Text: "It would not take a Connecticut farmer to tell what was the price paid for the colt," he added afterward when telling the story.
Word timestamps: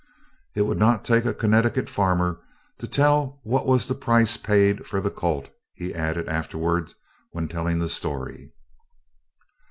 "It 0.55 0.63
would 0.63 0.79
not 0.79 1.05
take 1.05 1.25
a 1.25 1.31
Connecticut 1.35 1.87
farmer 1.87 2.39
to 2.79 2.87
tell 2.87 3.39
what 3.43 3.67
was 3.67 3.87
the 3.87 3.93
price 3.93 4.35
paid 4.35 4.87
for 4.87 4.99
the 4.99 5.11
colt," 5.11 5.49
he 5.75 5.93
added 5.93 6.27
afterward 6.27 6.91
when 7.33 7.47
telling 7.47 7.77
the 7.77 7.87
story. 7.87 8.51